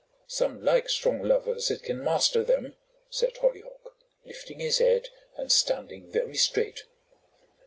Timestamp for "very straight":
6.09-6.85